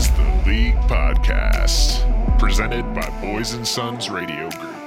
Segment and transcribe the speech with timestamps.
[0.00, 4.82] is the League Podcast, presented by Boys and Sons Radio Group,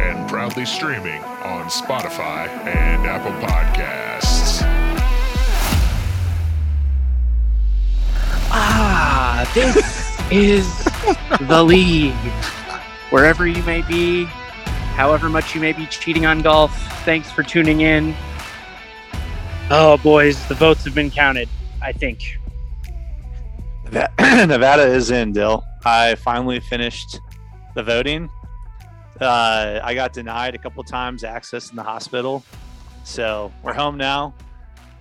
[0.00, 4.62] and proudly streaming on Spotify and Apple Podcasts.
[8.50, 10.66] Ah, this is
[11.46, 12.12] the league.
[13.10, 14.24] Wherever you may be,
[14.96, 18.16] however much you may be cheating on golf, thanks for tuning in.
[19.70, 21.48] Oh, boys, the votes have been counted,
[21.80, 22.39] I think.
[24.20, 25.64] Nevada is in, Dill.
[25.84, 27.18] I finally finished
[27.74, 28.30] the voting.
[29.20, 32.44] Uh, I got denied a couple times access in the hospital.
[33.02, 34.32] So we're home now.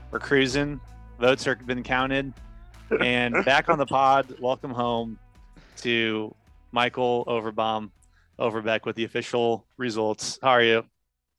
[0.10, 0.82] We're cruising.
[1.20, 2.34] Votes are been counted.
[3.00, 4.36] And back on the pod.
[4.40, 5.20] Welcome home
[5.82, 6.34] to
[6.72, 7.92] Michael Overbaum,
[8.40, 10.40] Overbeck with the official results.
[10.42, 10.84] How are you?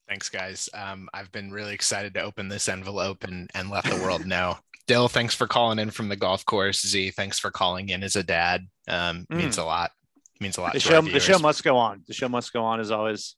[0.09, 0.68] Thanks, guys.
[0.73, 4.56] Um, I've been really excited to open this envelope and, and let the world know.
[4.90, 6.84] Dill, thanks for calling in from the golf course.
[6.84, 8.66] Z, thanks for calling in as a dad.
[8.88, 9.36] Um, Mm.
[9.36, 9.92] Means a lot.
[10.40, 10.73] Means a lot.
[10.73, 12.02] The to show, the show must go on.
[12.09, 13.37] The show must go on as always.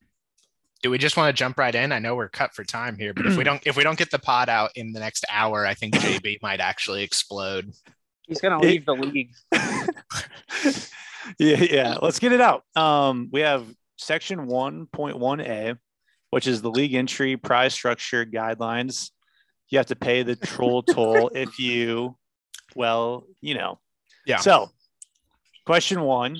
[0.82, 1.92] Do we just want to jump right in?
[1.92, 4.10] I know we're cut for time here, but if we don't if we don't get
[4.10, 7.70] the pod out in the next hour, I think JB might actually explode.
[8.27, 9.32] He's going to leave the league.
[11.38, 11.98] yeah, yeah.
[12.00, 12.64] Let's get it out.
[12.74, 13.66] Um, we have
[13.98, 15.77] section 1.1a,
[16.30, 19.10] which is the league entry prize structure guidelines.
[19.72, 22.16] You have to pay the troll toll if you,
[22.76, 23.80] well, you know.
[24.26, 24.36] Yeah.
[24.36, 24.68] So,
[25.64, 26.36] question one,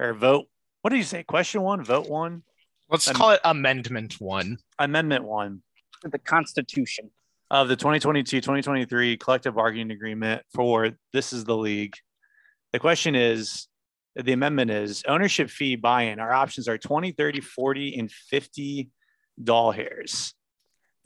[0.00, 0.46] or vote.
[0.80, 1.22] What did you say?
[1.22, 2.42] Question one, vote one,
[2.88, 4.56] Let's Um, call it amendment one.
[4.78, 5.62] amendment one
[6.02, 7.10] The Constitution.
[7.50, 11.94] of the 2022-2023 collective bargaining agreement for this is the league.
[12.72, 13.68] The question is
[14.14, 16.20] the amendment is ownership fee buy-in.
[16.20, 18.88] Our options are 20, 30, 40, and 50
[19.44, 20.32] doll hairs.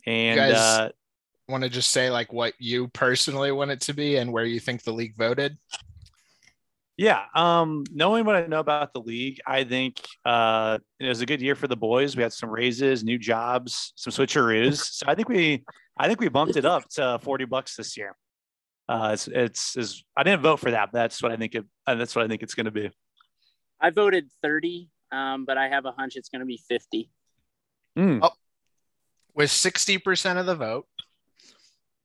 [0.06, 0.90] And guys- uh,
[1.50, 4.60] Want to just say like what you personally want it to be and where you
[4.60, 5.56] think the league voted?
[7.00, 11.26] yeah, um, knowing what I know about the league, I think uh, it was a
[11.26, 12.14] good year for the boys.
[12.14, 14.76] We had some raises, new jobs, some switcheroos.
[14.76, 15.64] So I think we,
[15.96, 18.14] I think we bumped it up to 40 bucks this year.
[18.86, 20.90] Uh, it's, it's, is I didn't vote for that.
[20.92, 21.54] But that's what I think.
[21.54, 22.90] It, uh, that's what I think it's going to be.
[23.80, 27.10] I voted 30, um, but I have a hunch it's going to be 50.
[27.96, 28.18] Mm.
[28.20, 28.32] Oh.
[29.34, 30.86] With 60% of the vote,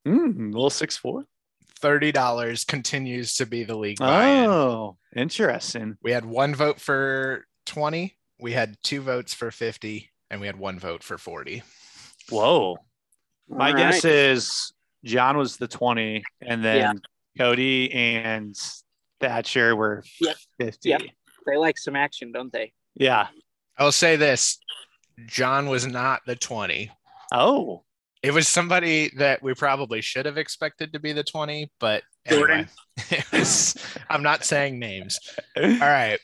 [0.05, 1.23] Mm, little six four.
[1.81, 4.45] $30 continues to be the league buy-in.
[4.49, 5.97] Oh, interesting.
[6.01, 10.57] We had one vote for 20, we had two votes for 50, and we had
[10.57, 11.61] one vote for 40.
[12.29, 12.77] Whoa.
[13.49, 14.73] My All guess is
[15.03, 17.01] John was the twenty, and then
[17.37, 18.55] Cody and
[19.19, 20.35] Thatcher were Yep.
[20.59, 20.89] fifty.
[20.89, 21.01] Yep.
[21.45, 22.73] They like some action, don't they?
[22.95, 23.27] Yeah.
[23.77, 24.57] I'll say this
[25.27, 26.89] John was not the 20.
[27.31, 27.83] Oh.
[28.25, 32.65] It was somebody that we probably should have expected to be the 20, but anyway,
[33.31, 33.75] was,
[34.09, 35.19] I'm not saying names.
[35.55, 36.17] All right.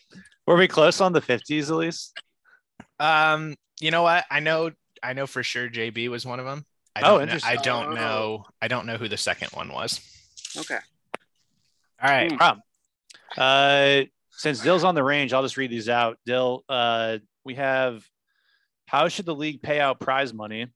[0.48, 2.20] Were we close on the fifties at least?
[3.00, 4.26] Um, you know what?
[4.32, 4.72] I know
[5.04, 6.66] I know for sure JB was one of them.
[6.96, 7.52] I Oh, don't know, interesting.
[7.60, 8.46] I don't know.
[8.62, 10.02] I don't know who the second one was.
[10.58, 10.80] Okay.
[12.04, 12.32] All right.
[12.32, 12.60] Hmm.
[13.38, 14.02] Uh,
[14.32, 16.18] since Dill's on the range, I'll just read these out.
[16.26, 18.04] Dill, uh, we have
[18.88, 20.68] how should the league pay out prize money?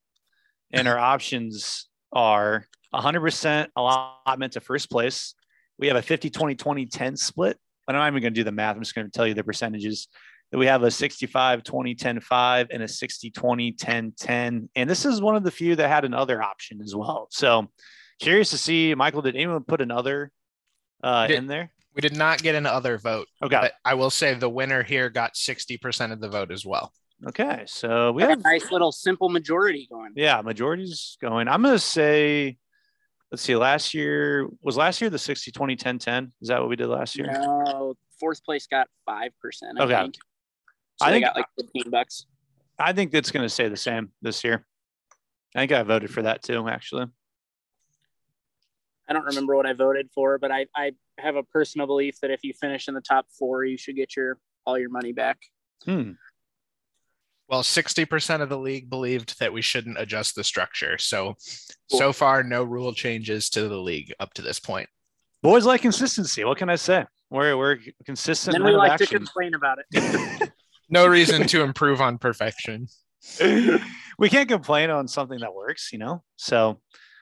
[0.72, 5.36] And our options are 100% allotment to first place.
[5.78, 7.58] We have a 50 20 20 10 split.
[7.86, 8.76] But I'm not even going to do the math.
[8.76, 10.08] I'm just going to tell you the percentages.
[10.52, 14.70] That we have a 65 20 10 5 and a 60 20 10 10.
[14.76, 17.28] And this is one of the few that had another option as well.
[17.32, 17.68] So
[18.20, 20.32] curious to see, Michael, did anyone put another
[21.04, 21.72] uh, Did- in there?
[21.96, 23.56] We did not get an other vote, Okay.
[23.56, 26.92] but I will say the winner here got 60% of the vote as well.
[27.28, 30.12] Okay, so we have a nice little simple majority going.
[30.16, 31.48] yeah, majority's going.
[31.48, 32.58] I'm gonna say,
[33.32, 36.34] let's see, last year was last year the 60 20 10 10.
[36.42, 37.28] Is that what we did last year?
[37.32, 39.32] No, fourth place got 5%.
[39.80, 40.02] I Okay.
[40.02, 40.16] think.
[40.98, 42.26] So I think- got like 15 bucks.
[42.78, 44.66] I think it's gonna stay the same this year.
[45.56, 47.06] I think I voted for that too, actually.
[49.08, 52.32] I don't remember what I voted for, but I, I have a personal belief that
[52.32, 55.38] if you finish in the top four, you should get your all your money back.
[55.86, 56.12] Hmm.
[57.48, 60.98] Well, 60% of the league believed that we shouldn't adjust the structure.
[60.98, 61.36] So,
[61.92, 62.00] Cool.
[62.00, 64.90] so far, no rule changes to the league up to this point.
[65.44, 66.44] Boys like consistency.
[66.44, 67.06] What can I say?
[67.30, 70.52] We're we're consistent And we of like to complain about it.
[70.90, 72.88] No reason to improve on perfection.
[74.20, 76.24] we can't complain on something that works, you know.
[76.36, 76.80] So,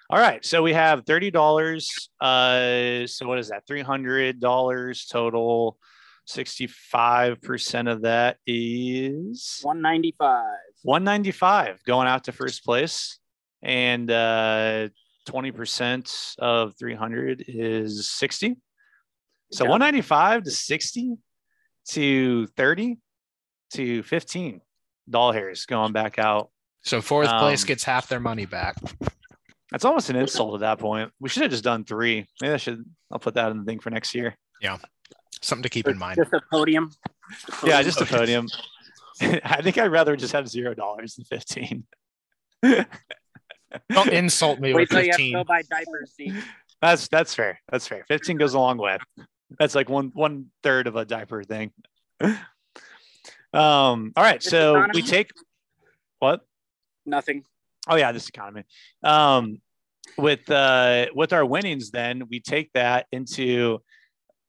[0.09, 0.43] all right.
[0.45, 2.09] So we have thirty dollars.
[2.19, 3.63] Uh, so what is that?
[3.65, 5.77] Three hundred dollars total.
[6.25, 10.43] Sixty-five percent of that is 195.
[10.83, 13.19] one ninety-five going out to first place,
[13.61, 14.87] and uh,
[15.25, 18.55] twenty percent of three hundred is sixty.
[19.51, 19.69] So job.
[19.71, 21.15] 195 to 60
[21.89, 22.97] to 30
[23.73, 24.61] to 15
[25.07, 26.49] doll hairs going back out.
[26.81, 28.77] So fourth place Um, gets half their money back.
[29.69, 31.11] That's almost an insult at that point.
[31.19, 32.25] We should have just done three.
[32.41, 32.83] Maybe I should.
[33.11, 34.35] I'll put that in the thing for next year.
[35.43, 36.15] Something to keep in mind.
[36.17, 36.91] Just a podium.
[37.63, 38.47] Yeah, just a podium.
[39.21, 41.83] I think I'd rather just have zero dollars than 15.
[43.89, 45.33] Don't insult me Wait with till you have to 15.
[45.33, 46.13] go buy diapers.
[46.15, 46.33] See.
[46.81, 47.59] That's that's fair.
[47.69, 48.05] That's fair.
[48.07, 48.97] 15 goes a long way.
[49.59, 51.71] That's like one one third of a diaper thing.
[53.53, 55.01] Um, all right, This so economy?
[55.03, 55.29] we take
[56.17, 56.41] what?
[57.05, 57.43] Nothing.
[57.87, 58.63] Oh yeah, this economy.
[59.03, 59.61] Um,
[60.17, 63.83] with uh with our winnings, then we take that into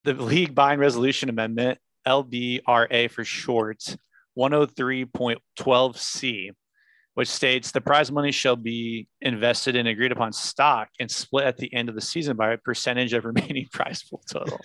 [0.04, 3.96] the league buying resolution amendment, LBRA for short,
[4.38, 6.50] 103.12C,
[7.14, 11.56] which states the prize money shall be invested in agreed upon stock and split at
[11.56, 14.60] the end of the season by a percentage of remaining prize pool total.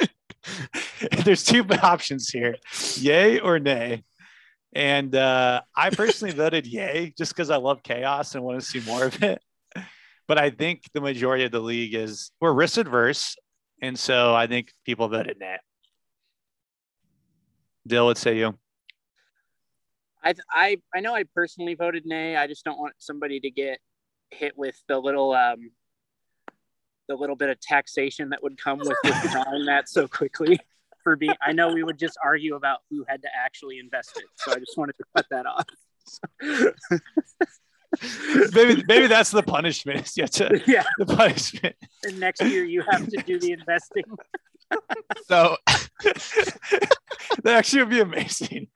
[1.23, 2.55] There's two options here,
[2.95, 4.03] yay or nay.
[4.73, 8.81] And uh, I personally voted yay just because I love chaos and want to see
[8.81, 9.41] more of it.
[10.27, 13.35] But I think the majority of the league is we're risk adverse.
[13.81, 15.57] And so I think people voted nay.
[17.87, 18.57] Dill, what say you?
[20.23, 22.35] I I I know I personally voted nay.
[22.35, 23.79] I just don't want somebody to get
[24.31, 25.71] hit with the little um
[27.07, 30.59] the little bit of taxation that would come with withdrawing that so quickly.
[31.03, 34.25] For being, I know we would just argue about who had to actually invest it.
[34.35, 35.65] So I just wanted to cut that off.
[38.53, 40.11] maybe maybe that's the punishment.
[40.15, 41.75] You to, yeah, the punishment.
[42.03, 44.03] and next year you have to do the investing.
[45.27, 45.57] So,
[47.43, 48.67] that actually would be amazing.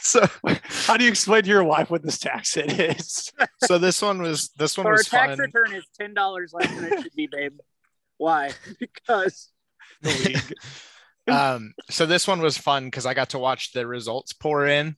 [0.00, 0.26] so,
[0.86, 3.32] How do you explain to your wife what this tax hit is?
[3.64, 5.38] so this one was this one Or a was tax fun.
[5.38, 7.54] return is ten dollars less than it should be, babe.
[8.18, 8.50] Why?
[8.78, 9.48] Because
[10.02, 10.10] The
[11.28, 11.34] league.
[11.36, 14.96] um, so this one was fun because I got to watch the results pour in,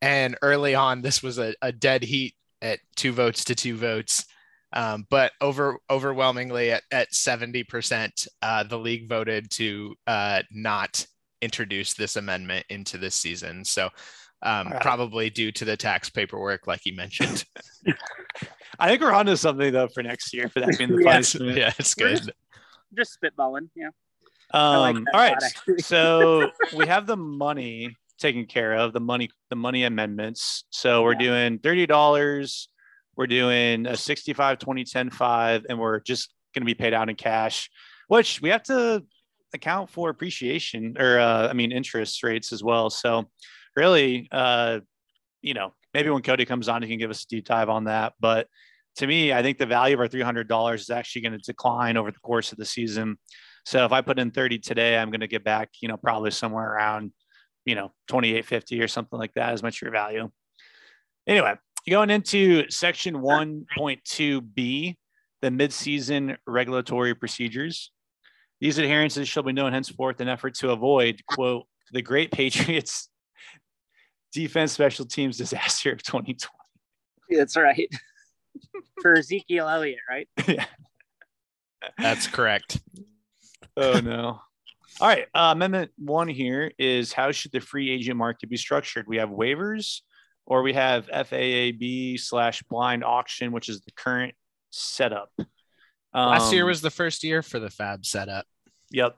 [0.00, 2.34] and early on, this was a, a dead heat
[2.64, 4.24] at two votes to two votes.
[4.72, 11.06] Um, but over overwhelmingly at, at 70%, uh, the league voted to uh, not
[11.40, 13.64] introduce this amendment into this season.
[13.64, 13.84] So
[14.42, 14.82] um, All right.
[14.82, 17.44] probably due to the tax paperwork, like you mentioned.
[18.80, 21.12] I think we're onto something though for next year for that being the Yeah.
[21.12, 21.56] punishment.
[21.56, 22.32] yeah, it's good.
[22.96, 23.68] just spitballing.
[23.76, 23.90] Yeah.
[24.52, 25.40] I like Um, all right.
[25.40, 30.64] thought, so we have the money taken care of, the money, the money amendments.
[30.70, 31.18] So we're Yeah.
[31.18, 32.68] doing thirty dollars.
[33.16, 37.08] We're doing a 65, 20, 10, 5, and we're just going to be paid out
[37.08, 37.70] in cash,
[38.08, 39.04] which we have to
[39.52, 42.90] account for appreciation or, uh, I mean, interest rates as well.
[42.90, 43.30] So
[43.76, 44.80] really, uh,
[45.42, 47.84] you know, maybe when Cody comes on, he can give us a deep dive on
[47.84, 48.14] that.
[48.18, 48.48] But
[48.96, 52.10] to me, I think the value of our $300 is actually going to decline over
[52.10, 53.16] the course of the season.
[53.64, 56.32] So if I put in 30 today, I'm going to get back, you know, probably
[56.32, 57.12] somewhere around,
[57.64, 60.30] you know, 2850 or something like that as my your value.
[61.26, 61.54] Anyway,
[61.88, 64.96] going into section 1.2b,
[65.42, 67.90] the midseason regulatory procedures.
[68.60, 73.08] These adherences shall be known henceforth in effort to avoid, quote, the great Patriots
[74.32, 76.50] defense special teams disaster of 2020.
[77.30, 77.88] That's right.
[79.02, 80.28] For Ezekiel Elliott, right?
[80.48, 80.66] Yeah.
[81.98, 82.80] That's correct.
[83.76, 84.40] Oh no.
[85.00, 85.26] All right.
[85.34, 89.06] Uh, amendment one here is how should the free agent market be structured?
[89.08, 90.00] We have waivers
[90.46, 94.34] or we have FAAB slash blind auction, which is the current
[94.70, 95.30] setup.
[96.14, 98.46] Last year Um, was the first year for the FAAB setup.
[98.90, 99.16] Yep.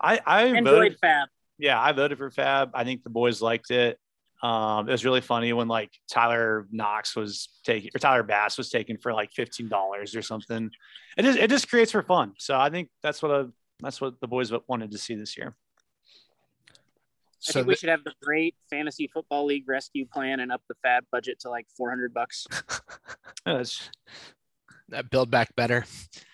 [0.00, 1.26] I, I Enjoyed voted, FAAB.
[1.58, 2.70] yeah, I voted for FAAB.
[2.74, 3.98] I think the boys liked it.
[4.42, 8.68] Um, it was really funny when like Tyler Knox was taking or Tyler Bass was
[8.68, 10.70] taken for like fifteen dollars or something.
[11.16, 12.34] It just it just creates for fun.
[12.38, 13.50] So I think that's what a,
[13.80, 15.54] that's what the boys wanted to see this year.
[16.68, 16.72] I
[17.40, 20.62] So think we th- should have the great fantasy football league rescue plan and up
[20.68, 22.46] the FAAB budget to like 400 bucks.
[22.50, 22.58] Yeah,
[23.46, 23.90] that's-
[24.92, 25.84] uh, build back better.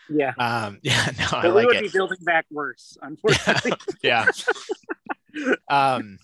[0.08, 0.32] Yeah.
[0.38, 1.82] Um, yeah, no, I But we like would it.
[1.82, 3.72] be building back worse, unfortunately.
[4.02, 4.26] yeah.
[5.68, 6.18] um,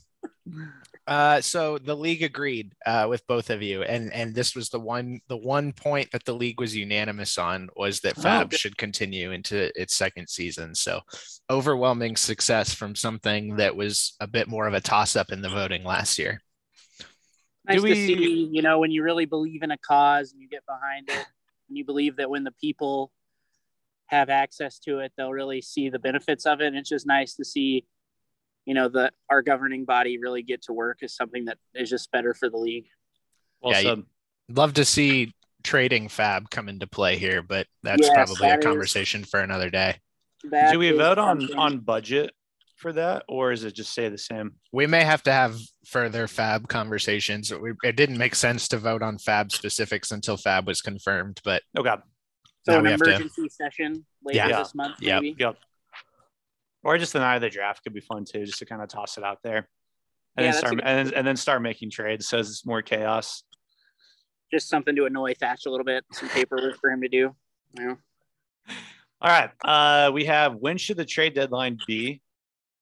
[1.06, 4.80] uh, so the league agreed uh, with both of you, and and this was the
[4.80, 8.58] one the one point that the league was unanimous on was that Oh, FAAB good.
[8.60, 10.74] should continue into its second season.
[10.74, 11.00] So
[11.48, 15.48] overwhelming success from something that was a bit more of a toss up in the
[15.48, 16.40] voting last year.
[17.68, 20.48] nice we- to see, you know, when you really believe in a cause and you
[20.48, 21.26] get behind it,
[21.68, 23.12] and you believe that when the people
[24.06, 26.66] have access to it, they'll really see the benefits of it.
[26.68, 27.84] And it's just nice to see,
[28.66, 32.10] you know, the our governing body really get to work is something that is just
[32.10, 32.86] better for the league.
[33.62, 34.06] well Yeah, you-
[34.48, 35.32] Love to see
[35.64, 39.40] trading FAAB come into play here, but that's Yes, probably that a is- conversation for
[39.40, 39.96] another day.
[40.70, 42.32] Do we vote on something- on budget
[42.76, 44.56] for that, or is it just stay the same?
[44.70, 47.50] We may have to have further FAAB conversations.
[47.82, 51.82] It didn't make sense to vote on FAAB specifics until FAAB was confirmed, but oh
[51.82, 52.02] god.
[52.66, 54.58] So Now an we have to- emergency session later Yeah.
[54.58, 55.22] this month, Yep.
[55.22, 55.36] maybe.
[55.40, 55.56] Yep.
[56.86, 58.88] Or just the night of the draft could be fun too, just to kind of
[58.88, 59.68] toss it out there.
[60.36, 63.42] And Yeah, then start and, and then start making trades so it's more chaos.
[64.52, 66.04] Just something to annoy Thatch a little bit.
[66.12, 67.34] Some paperwork for him to do.
[67.76, 67.96] Know?
[69.20, 69.50] All right.
[69.64, 72.22] Uh, we have when should the trade deadline be?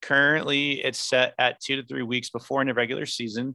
[0.02, 3.54] Currently, it's set at two to three weeks before in the regular season.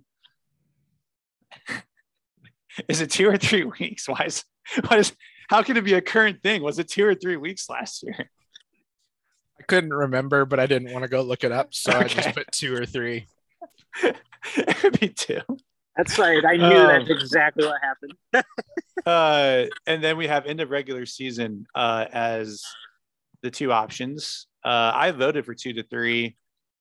[2.87, 4.09] is it two or three weeks?
[4.09, 4.43] Why is
[4.87, 5.13] why is
[5.47, 6.63] how can it be a current thing?
[6.63, 8.31] Was it two or three weeks last year?
[9.59, 11.73] I couldn't remember, but I didn't want to go look it up.
[11.73, 13.27] So I just put two or three.
[14.03, 15.41] it could be two.
[15.97, 16.43] That's right.
[16.45, 16.87] I knew Oh.
[16.87, 18.45] that's exactly what happened.
[19.05, 22.61] Uh, and then we have end of regular season uh, as
[23.41, 24.45] the two options.
[24.63, 26.35] Uh, I voted for two to three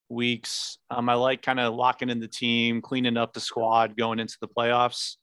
[0.08, 0.78] weeks.
[0.90, 4.36] Um, I like kind of locking in the team, cleaning up the squad going into
[4.40, 5.14] the playoffs,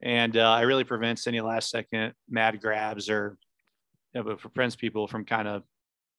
[0.00, 3.36] and uh, it really prevents any last second mad grabs or
[4.14, 5.64] you know, but prevents people from kind of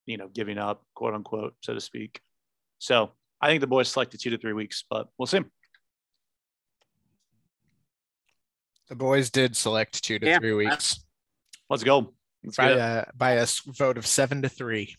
[0.10, 2.20] you know giving up, quote unquote, so to speak.
[2.80, 5.42] So I think the boys selected two to three weeks, but we'll see.
[8.90, 10.40] The boys did select two to Yeah.
[10.40, 11.06] three weeks
[11.70, 12.14] Let's go.
[12.44, 13.46] Let's by a, by a
[13.78, 14.96] vote of seven to three.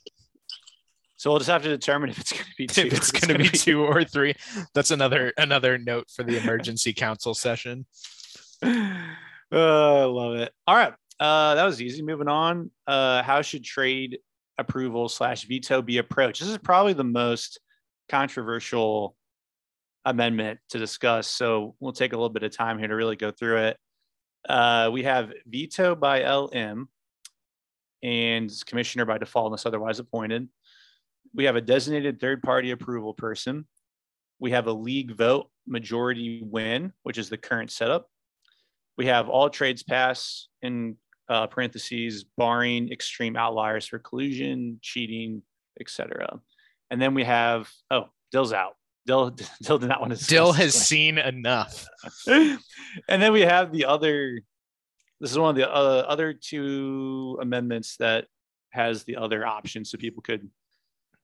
[1.16, 2.86] So we'll just have to determine if it's going to be two.
[2.86, 4.34] If it's going to be two or three,
[4.72, 7.86] that's another another note for the emergency council session.
[8.62, 8.70] oh,
[9.50, 10.52] I love it.
[10.68, 10.94] All right.
[11.18, 12.02] Uh, that was easy.
[12.02, 12.70] Moving on.
[12.86, 14.18] Uh, how should trade
[14.60, 16.40] approval slash veto be approached?
[16.40, 17.60] This is probably the most
[18.08, 19.16] controversial
[20.04, 21.26] amendment to discuss.
[21.26, 23.76] So we'll take a little bit of time here to really go through it.
[24.48, 26.88] Uh, we have veto by LM
[28.02, 30.48] and commissioner by default unless otherwise appointed.
[31.34, 33.66] We have a designated third party approval person.
[34.38, 38.08] We have a league vote majority win, which is the current setup.
[38.96, 40.96] We have all trades pass in
[41.30, 45.42] uh, parentheses, barring extreme outliers for collusion, cheating,
[45.80, 46.40] etc.
[46.90, 48.76] And then we have oh, Dill's out.
[49.06, 49.30] Dill,
[49.62, 50.26] Dill did not want to.
[50.26, 51.86] Dill has seen enough.
[52.26, 52.58] and
[53.08, 54.40] then we have the other.
[55.20, 58.26] This is one of the uh, other two amendments that
[58.70, 60.48] has the other option, so people could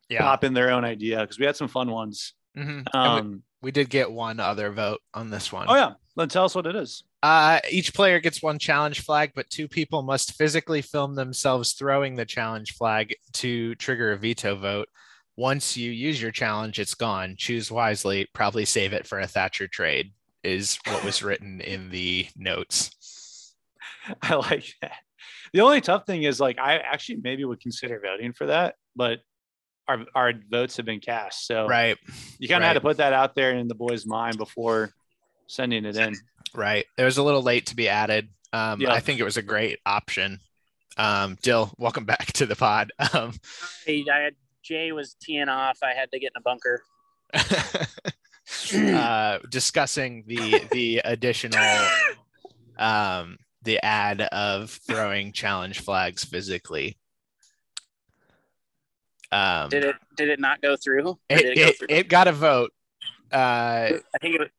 [0.09, 0.21] Yeah.
[0.23, 2.35] pop in their own idea because we had some fun ones.
[2.57, 2.95] Mhm.
[2.95, 5.67] Um, we, we did get one other vote on this one.
[5.69, 7.05] oh yeah, then tell us what it is.
[7.23, 12.15] Uh, each player gets one challenge flag, but two people must physically film themselves throwing
[12.15, 14.89] the challenge flag to trigger a veto vote.
[15.37, 17.35] Once you use your challenge, it's gone.
[17.37, 18.27] Choose wisely.
[18.33, 20.13] Probably save it for a Thatcher trade,
[20.45, 23.55] is what was written in the notes.
[24.23, 24.93] I like that.
[25.53, 29.21] The only tough thing is like I actually maybe would consider voting for that, but
[29.89, 31.97] our our votes have been cast, so Right,
[32.39, 34.91] you kind of had to put that out there in the boys' mind before
[35.47, 36.15] sending it in.
[36.55, 36.85] right.
[36.97, 38.29] It was a little late to be added.
[38.53, 38.93] Um, Yeah.
[38.93, 40.41] I think it was a great option.
[40.97, 42.93] Um, Dill, welcome back to the pod.
[43.13, 43.33] Um,
[43.87, 45.79] I, I had Jay was teeing off.
[45.83, 46.83] I had to get in a bunker.
[48.75, 51.59] uh, discussing the the additional
[52.79, 56.97] um, the ad of throwing challenge flags physically.
[59.33, 59.97] Um, Did it?
[60.17, 61.19] Did it not go through?
[61.29, 61.87] It, did it, go it, through?
[61.91, 62.73] it got a vote.
[63.33, 64.51] Uh, I think it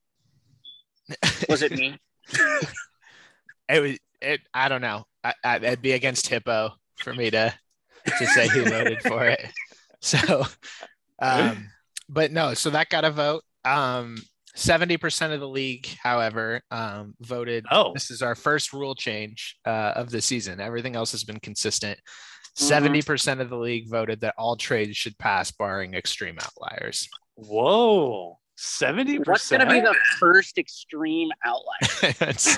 [1.10, 1.46] was.
[1.50, 1.98] Was it me?
[3.70, 4.42] it was it.
[4.54, 5.06] I don't know.
[5.24, 7.54] I, I, it'd be against HIPAA for me to
[8.18, 9.44] to say who voted for it.
[10.00, 10.46] So,
[11.20, 11.70] um,
[12.08, 12.54] but no.
[12.54, 13.42] So that got a vote.
[13.66, 14.18] Um,
[14.56, 17.66] seventy percent of the league, however, um, voted.
[17.72, 17.94] Oh.
[17.94, 20.62] this is our first rule change uh, of the season.
[20.62, 21.98] Everything else has been consistent.
[22.00, 22.62] Mhm.
[22.62, 27.10] 70 percent of the league voted that all trades should pass, barring extreme outliers.
[27.34, 32.14] Whoa, seventy What's going to be the first extreme outlier?
[32.20, 32.58] That's-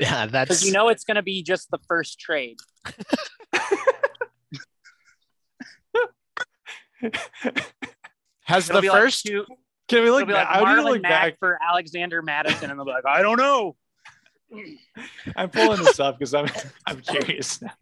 [0.00, 2.56] yeah, that's Because you know it's going to be just the first trade.
[8.44, 9.44] has It'll the be like first two-
[9.88, 10.48] Can we look back?
[10.48, 11.38] like I would need to Marlon look Mack back.
[11.38, 13.76] for Alexander Mattison, and they'll be like, I don't know.
[15.36, 16.48] I'm pulling this up because I'm
[16.86, 17.72] I'm curious now.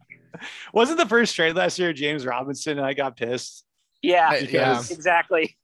[0.73, 3.63] Wasn't the first trade last year James Robinson and I got pissed?
[4.01, 4.79] Yeah, Uh, yeah.
[4.91, 5.57] Exactly.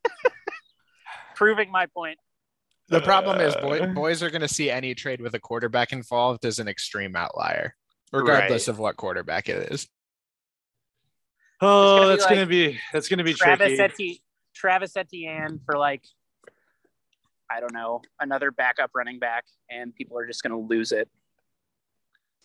[1.36, 2.20] Proving my point.
[2.90, 5.94] The problem is, Uh, boy, boys are going to see any trade with a quarterback
[5.94, 7.75] involved as an extreme outlier,
[8.12, 8.74] regardless Right.
[8.74, 9.88] of what quarterback it is.
[11.62, 13.82] Oh, gonna that's like gonna be that's gonna be Travis tricky.
[13.82, 14.18] Etienne,
[14.54, 16.04] Travis Etienne for like,
[17.50, 21.10] I don't know, another backup running back, and people are just going to lose it.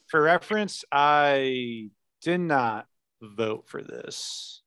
[0.07, 1.91] For reference, I
[2.23, 2.87] did not
[3.21, 4.63] vote for this.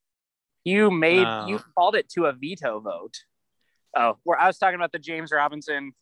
[0.65, 1.47] You made No.
[1.47, 3.23] you called it to a veto vote.
[3.95, 5.93] Oh, where I was talking about the James Robinson.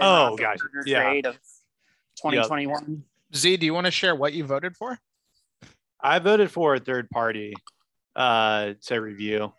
[0.00, 0.58] Oh, gosh.
[0.58, 0.88] gotcha.
[0.88, 1.02] Yeah.
[1.02, 1.34] trade of
[2.16, 3.04] 2021.
[3.34, 4.98] Z, do you want to share what you voted for?
[6.00, 7.54] I voted for a third party
[8.16, 9.52] uh, to review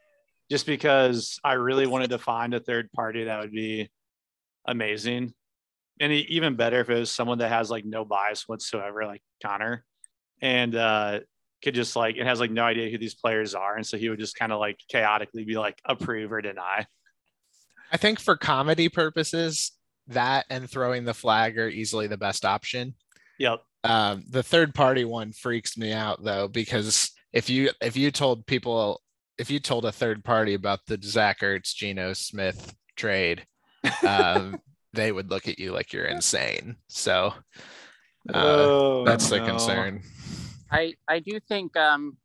[0.50, 3.90] just because I really wanted to find a third party that would be
[4.68, 5.34] amazing.
[6.00, 9.86] And even better if it was someone that has like no bias whatsoever, like Connor,
[10.42, 11.20] and uh,
[11.64, 13.76] could just like, it has like no idea who these players are.
[13.76, 16.86] And so he would just kind of like chaotically be like approve or deny.
[17.94, 19.72] I think for comedy purposes,
[20.08, 22.96] that and throwing the flag are easily the best option.
[23.40, 23.62] Yep.
[23.84, 28.46] Um, the third party one freaks me out though because if you if you told
[28.48, 29.02] people
[29.38, 33.46] if you told a third party about the Zach Ertz Geno Smith trade,
[34.08, 34.60] um,
[34.94, 36.78] they would look at you like you're insane.
[36.88, 37.34] So
[38.34, 40.02] uh, Oh, that's the concern.
[40.72, 42.18] I I do think um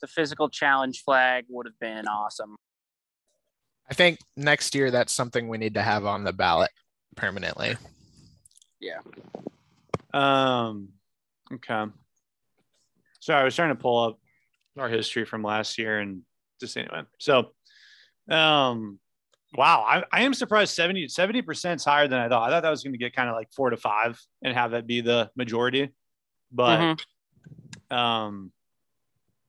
[0.00, 2.56] the physical challenge flag would have been awesome.
[3.92, 6.70] I think next year that's something we need to have on the ballot
[7.14, 7.76] permanently.
[8.80, 9.00] Yeah.
[10.14, 10.88] Um,
[11.52, 11.92] okay.
[13.20, 14.18] So I was trying to pull up
[14.78, 16.22] our history from last year and
[16.58, 17.02] just anyway.
[17.18, 17.50] So,
[18.30, 18.98] um,
[19.56, 22.48] wow, I, I am surprised 70, 70% is higher than I thought.
[22.48, 24.70] I thought that was going to get kind of like four to five and have
[24.70, 25.90] that be the majority.
[26.50, 26.96] But,
[27.90, 27.94] Mhm.
[27.94, 28.52] um,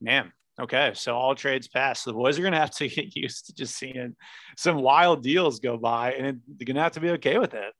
[0.01, 0.91] man, okay.
[0.95, 2.05] So all trades passed.
[2.05, 4.15] The boys are going to have to get used to just seeing
[4.57, 7.73] some wild deals go by and they're going to have to be okay with it.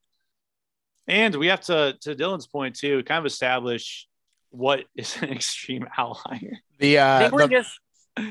[1.08, 4.08] And we have to, to Dylan's point too, kind of establish
[4.52, 6.58] what is an extreme outlier.
[6.80, 7.80] The I uh, think we're the- just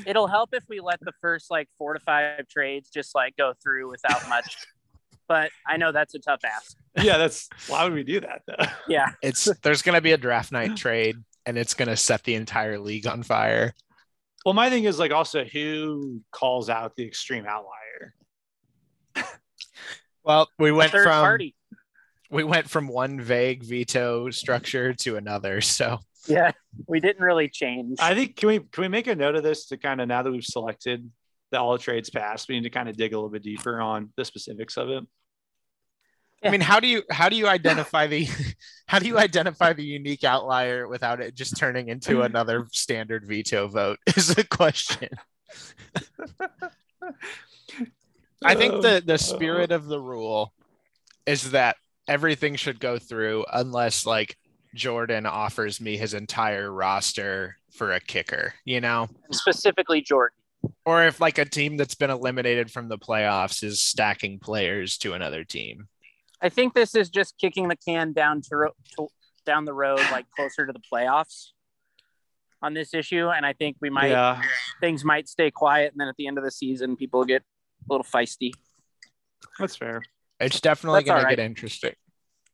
[0.05, 3.53] it'll help if we let the first like four to five trades just like go
[3.61, 4.57] through without much.
[5.27, 6.77] but I know that's a tough ask.
[7.01, 8.65] Yeah, that's why would we do that though?
[8.87, 9.09] Yeah.
[9.21, 13.07] it's there's gonna be a draft night trade and it's gonna set the entire league
[13.07, 13.73] on fire.
[14.45, 18.13] Well, my thing is like also who calls out the extreme outlier?
[20.25, 21.53] Well, we went third from party.
[22.31, 25.59] we went from one vague veto structure to another.
[25.59, 26.51] So Yeah.
[26.87, 27.97] We didn't really change.
[27.99, 30.23] I think can we can we make a note of this to kind of now
[30.23, 31.09] that we've selected
[31.51, 34.11] that all trades passed, we need to kind of dig a little bit deeper on
[34.15, 35.03] the specifics of it.
[36.43, 38.27] I mean, how do you how do you identify the
[38.87, 42.23] how do you identify the unique outlier without it just turning into mm-hmm.
[42.23, 45.09] another standard veto vote is the question.
[48.43, 50.53] I think the the uh, spirit of the rule
[51.25, 51.77] is that
[52.07, 54.37] everything should go through unless like
[54.75, 59.09] Jordan offers me his entire roster for a kicker, you know?
[59.31, 60.37] Specifically Jordan.
[60.85, 65.13] Or if like a team that's been eliminated from the playoffs is stacking players to
[65.13, 65.87] another team.
[66.43, 69.07] I think this is just kicking the can down to, ro- to
[69.45, 71.51] down the road, like closer to the playoffs
[72.61, 73.29] on this issue.
[73.29, 74.41] And I think we might yeah,
[74.81, 77.93] things might stay quiet, and then at the end of the season, people get a
[77.93, 78.51] little feisty.
[79.57, 80.01] that's fair.
[80.39, 81.93] It's definitely going all to get interesting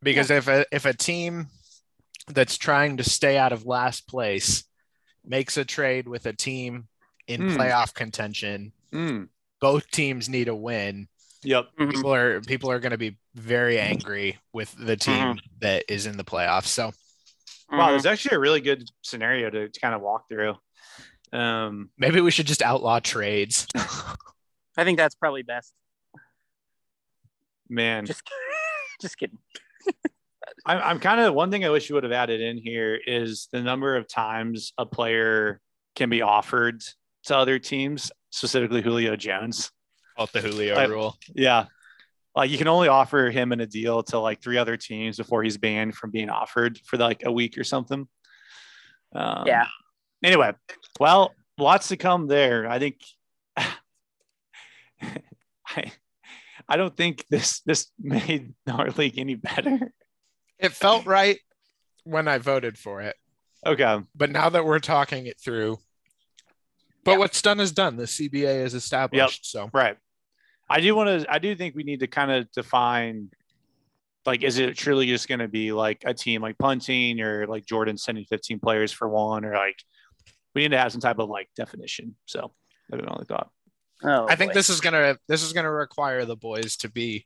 [0.04, 1.48] because if a if a team
[2.28, 4.64] that's trying to stay out of last place
[5.26, 6.88] makes a trade with a team
[7.28, 7.58] in Hmm.
[7.58, 9.30] playoff contention, Mm,
[9.62, 11.08] both teams need a win.
[11.44, 11.70] yep.
[11.80, 11.92] Mhm.
[11.92, 15.38] People are people are going to be very angry with the team Mm-hmm.
[15.62, 16.66] that is in the playoffs.
[16.68, 16.92] So
[17.72, 17.92] Wow, Mhm.
[17.92, 20.56] there's actually a really good scenario to, to kind of walk through.
[21.32, 23.68] Um, maybe we should just outlaw trades.
[23.76, 25.74] I think that's probably best.
[27.70, 28.24] man, Just,
[29.02, 29.38] just kidding.
[30.66, 33.48] I'm, I'm kind of one thing I wish you would have added in here is
[33.52, 35.62] the number of times a player
[35.96, 36.82] can be offered
[37.26, 39.72] to other teams, specifically Julio Jones.
[40.18, 41.16] About the Julio I- rule.
[41.36, 41.66] Yeah.
[42.36, 45.44] Like you can only offer him in a deal to like three other teams before
[45.44, 48.08] he's banned from being offered for like a week or something.
[49.14, 49.66] Um, Yeah.
[50.24, 50.52] Anyway,
[51.00, 52.70] well, lots to come there.
[52.70, 53.02] I think
[53.58, 53.74] I
[56.68, 59.92] I don't think this this made our league any better.
[60.60, 61.40] It felt right
[62.04, 63.16] when I voted for it,
[63.66, 64.00] Okay.
[64.16, 65.78] but now that we're talking it through,
[67.06, 67.18] but Yeah.
[67.18, 67.96] what's done is done.
[67.96, 69.22] The CBA is established.
[69.22, 69.32] Yep.
[69.44, 69.98] So Right.
[70.70, 73.30] I do want to, I do think we need to kind of define
[74.26, 77.66] like, is it truly just going to be like a team like punting or like
[77.66, 79.78] Jordan sending 15 players for one or like
[80.54, 82.16] we need to have some type of like definition.
[82.26, 82.52] So
[82.90, 83.50] that's my only thought.
[84.04, 84.56] Oh, I think boy.
[84.56, 87.26] this is gonna this is gonna require the boys to be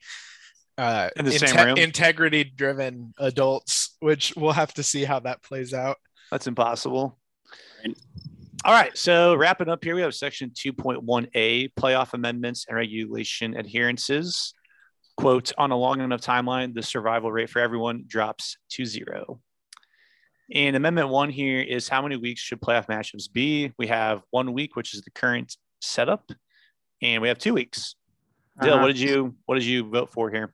[0.78, 1.78] uh In the same room?
[1.78, 5.98] integrity driven adults, which we'll have to see how that plays out.
[6.32, 7.20] That's impossible.
[7.86, 7.96] Right.
[8.66, 8.96] All right.
[8.98, 14.54] So wrapping up here, we have section 2.1A playoff amendments and regulation adherences.
[15.18, 19.40] Quote On a long enough timeline, the survival rate for everyone drops to zero.
[20.54, 23.72] And amendment one here is how many weeks should playoff matchups be?
[23.78, 26.32] We have one week, which is the current setup,
[27.02, 27.96] and we have two weeks.
[28.62, 28.82] Dill, Uh-huh.
[28.82, 30.54] what did you what did you vote for here?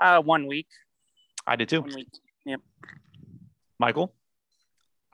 [0.00, 0.66] Uh, one week.
[1.46, 1.80] I did too.
[1.80, 2.08] One week.
[2.44, 2.60] Yep.
[3.78, 4.14] Michael.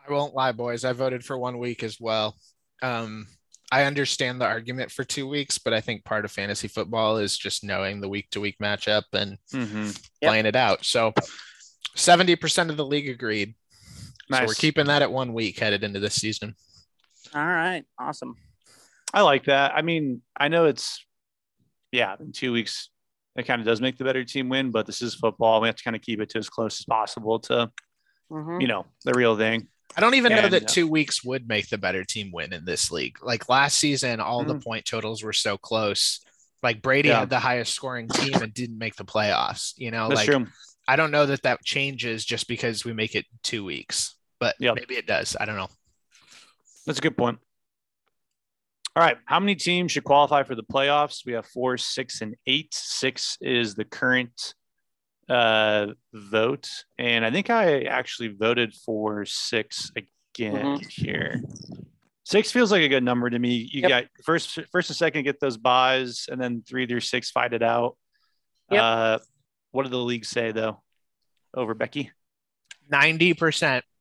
[0.08, 0.84] I won't lie, boys.
[0.84, 2.36] I voted for one week as well.
[2.82, 3.26] Um,
[3.70, 7.38] I understand the argument for two weeks, but I think part of fantasy football is
[7.38, 9.86] just knowing the week to week matchup and Mm-hmm.
[9.86, 9.94] Yep.
[10.22, 10.84] playing it out.
[10.84, 11.12] So
[11.96, 13.54] 70% of the league agreed.
[14.30, 16.54] So we're keeping that at one week headed into this season.
[17.34, 17.84] All right.
[17.98, 18.34] Awesome.
[19.12, 19.72] I like that.
[19.74, 21.04] I mean, I know it's
[21.92, 22.88] yeah, in two weeks
[23.36, 25.60] it kind of does make the better team win, but this is football.
[25.60, 27.70] We have to kind of keep it to as close as possible to
[28.30, 28.60] Mhm.
[28.62, 29.68] you know the real thing.
[29.96, 32.90] I don't even know that two weeks would make the better team win in this
[32.90, 33.18] league.
[33.22, 34.62] Like last season, all the mm-hmm.
[34.62, 36.20] point totals were so close.
[36.62, 37.08] Like Brady.
[37.08, 37.20] Yeah.
[37.20, 39.74] had the highest scoring team and didn't make the playoffs.
[39.76, 40.46] You know, That's like true.
[40.86, 44.76] I don't know that that changes just because we make it two weeks, but Yep.
[44.76, 45.36] maybe it does.
[45.38, 45.68] I don't know.
[46.86, 47.38] That's a good point.
[48.94, 49.16] All right.
[49.24, 51.24] How many teams should qualify for the playoffs?
[51.24, 52.74] We have four, six, and eight.
[52.74, 54.54] Six is the current
[55.28, 56.68] uh, vote.
[56.98, 61.42] And I think I actually voted for six again here.
[62.24, 63.68] Six feels like a good number to me.
[63.72, 63.88] You Yep.
[63.88, 67.62] got first, first and second get those buys, and then three through six fight it
[67.62, 67.96] out.
[68.70, 68.80] Yep.
[68.82, 69.18] Uh,
[69.72, 70.82] what did the league say though?
[71.54, 72.10] Over Becky.
[72.92, 73.82] 90%.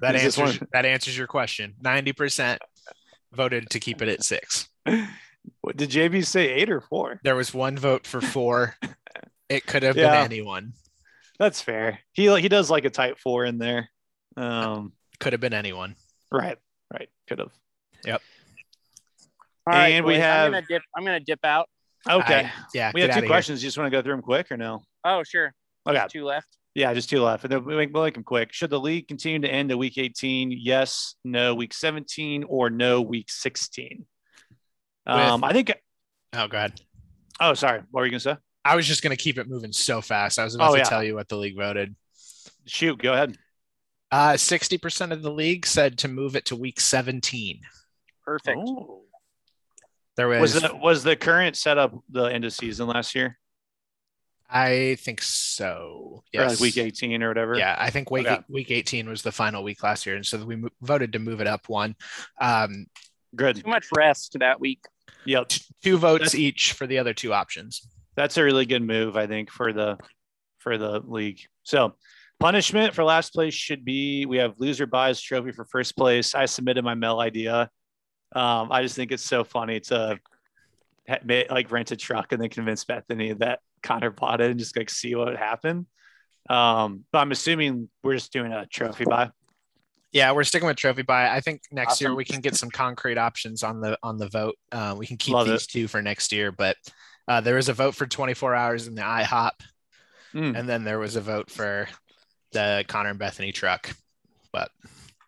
[0.00, 1.74] That Is this answers that answers your question.
[1.82, 2.58] 90%
[3.32, 4.68] voted to keep it at six.
[5.60, 7.18] What, did JB say eight or four?
[7.24, 8.76] There was one vote for four.
[9.52, 10.10] It could have Yeah.
[10.12, 10.72] been anyone.
[11.38, 11.98] That's fair.
[12.12, 13.88] He he does like a type four in there.
[14.36, 15.96] Um, Could have been anyone.
[16.30, 16.58] right,
[16.92, 17.52] right, could have.
[18.04, 18.22] Yep.
[19.66, 20.82] All right, And we boys, have- I'm gonna dip.
[20.96, 21.68] I'm gonna dip out.
[22.08, 22.90] Okay, I- yeah.
[22.94, 23.28] we have outta two here.
[23.30, 23.62] questions.
[23.62, 24.82] You just want to go through them quick or no?
[25.04, 25.54] Oh, sure.
[25.86, 26.48] Okay, Two left.
[26.74, 28.52] yeah, just two left, and then we make, we'll make them quick.
[28.52, 30.50] Should the league continue to end at week 18?
[30.52, 34.06] Yes, no, week 17, or no, week 16?
[35.06, 35.72] Um, With- I think.
[36.34, 36.80] Oh, God.
[37.40, 37.80] Oh, sorry.
[37.90, 38.36] What were you gonna say?
[38.64, 40.38] I was just going to keep it moving so fast.
[40.38, 40.84] I was about Oh, to yeah.
[40.84, 41.94] tell you what the league voted.
[42.66, 43.36] Shoot, go ahead.
[44.10, 47.60] Uh, 60% of the league said to move it to week 17.
[48.24, 48.58] Perfect.
[48.58, 49.00] Ooh.
[50.16, 53.38] There Was was, the was the current setup the end of season last year,
[54.48, 56.22] I think so.
[56.22, 56.50] or Yes.
[56.50, 57.56] like week 18 or whatever?
[57.56, 58.42] Yeah, I think week Okay.
[58.50, 61.40] week 18 was the final week last year, and so we mo- voted to move
[61.40, 61.96] it up one.
[62.38, 62.86] Um,
[63.34, 63.64] good.
[63.64, 64.84] Too much rest that week.
[65.24, 65.52] Yep.
[65.82, 67.80] two votes That's- each for the other two options.
[68.16, 69.98] That's a really good move, I think, for the
[70.58, 71.40] for the league.
[71.64, 71.94] So
[72.38, 76.34] punishment for last place should be we have loser buys trophy for first place.
[76.34, 77.70] I submitted my Mel idea.
[78.34, 80.18] Um, I just think it's so funny to
[81.28, 84.90] like rent a truck and then convince Bethany that Connor bought it and just like
[84.90, 85.86] see what would happen.
[86.48, 89.30] Um, but I'm assuming we're just doing a trophy buy.
[90.12, 91.30] Yeah, we're sticking with trophy buy.
[91.30, 94.56] I think next year we can get some concrete options on the on the vote.
[94.70, 96.76] Uh, we can keep Love these two for next year, but
[97.28, 99.52] uh, there was a vote for 24 hours in the IHOP,
[100.34, 100.58] Mm.
[100.58, 101.86] and then there was a vote for
[102.52, 103.94] the Connor and Bethany truck.
[104.50, 104.70] But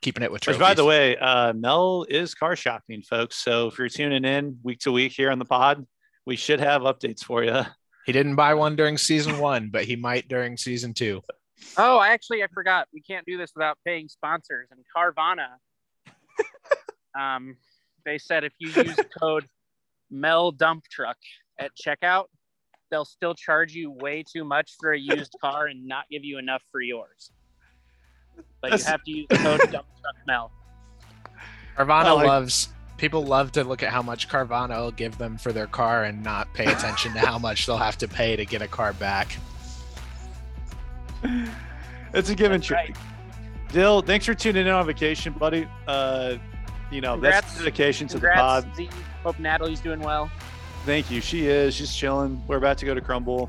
[0.00, 3.36] keeping it with Which, by the way, uh, Mel is car shopping, folks.
[3.36, 5.86] So if you're tuning in week to week here on the pod,
[6.24, 7.62] we should have updates for you.
[8.06, 11.20] he didn't buy one during season one, but he might during season two.
[11.76, 12.88] Oh, I actually, I forgot.
[12.92, 14.68] We can't do this without paying sponsors.
[14.70, 15.48] And Carvana,
[17.18, 17.56] um,
[18.04, 19.46] they said if you use code
[20.10, 21.16] Mel Dump Truck
[21.58, 22.24] at checkout,
[22.90, 26.38] they'll still charge you way too much for a used car and not give you
[26.38, 27.30] enough for yours.
[28.60, 30.52] But That's- you have to use the code Dump Truck Mel.
[31.76, 35.36] Carvana I like- loves people love to look at how much Carvana will give them
[35.36, 38.44] for their car and not pay attention to how much they'll have to pay to
[38.44, 39.36] get a car back.
[42.12, 42.58] It's a given.
[42.60, 42.96] That's Tr- right.
[43.72, 45.66] Dill, thanks for tuning in on vacation, buddy.
[45.88, 46.36] Uh,
[46.92, 47.58] you know, that's Congrats.
[47.58, 48.70] dedication to the pod.
[48.76, 48.88] Z.
[49.24, 50.30] Hope Natalie's doing well.
[50.84, 51.20] Thank you.
[51.20, 51.74] She is.
[51.74, 52.42] She's chilling.
[52.46, 53.48] We're about to go to Crumbl.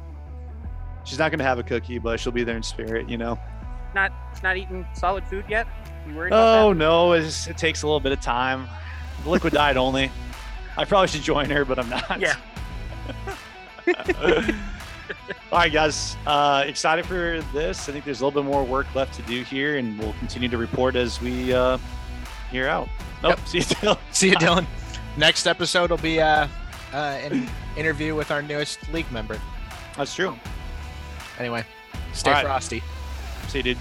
[1.03, 3.37] She's not going to have a cookie, but she'll be there in spirit, you know.
[3.93, 4.11] Not
[4.43, 5.67] not eating solid food yet.
[6.07, 7.11] You worried Oh, about no.
[7.13, 8.67] It's, it takes a little bit of time.
[9.25, 10.11] Liquid diet only.
[10.77, 12.19] I probably should join her, but I'm not.
[12.19, 12.35] Yeah.
[15.51, 16.17] All right, guys.
[16.25, 17.87] Uh, excited for this.
[17.87, 20.49] I think there's a little bit more work left to do here, and we'll continue
[20.49, 21.77] to report as we uh,
[22.51, 22.89] hear out.
[23.23, 23.39] Nope.
[23.45, 23.99] See you, Dill.
[24.11, 24.65] See you, Dylan.
[25.17, 26.47] Next episode will be uh,
[26.95, 29.39] uh, an interview with our newest league member.
[29.97, 30.35] That's true.
[31.37, 31.65] Anyway,
[32.13, 32.45] stay right.
[32.45, 32.81] frosty.
[33.47, 33.77] See you, dude.